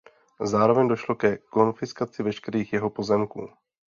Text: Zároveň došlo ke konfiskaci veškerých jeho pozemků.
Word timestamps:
Zároveň 0.51 0.85
došlo 0.93 1.13
ke 1.15 1.37
konfiskaci 1.37 2.23
veškerých 2.23 2.73
jeho 2.73 2.89
pozemků. 2.89 3.49